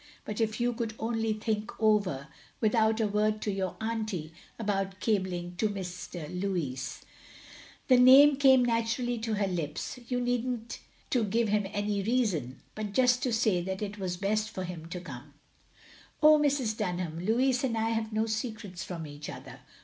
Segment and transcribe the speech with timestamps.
[0.25, 3.51] But if you could only think over— OP GROSVENOR SQUARE 53 without a word to
[3.51, 6.41] your auntie— about cabling to Mr.
[6.41, 7.01] Louis
[7.87, 10.79] —"the name came naturally to her lips —you needn't
[11.11, 14.87] to give him any reason, but just to say as it was best for him
[14.87, 15.35] to come.""
[16.23, 16.75] Oh, Mrs.
[16.75, 19.59] Dunham, Louis and I have no secrets from each other.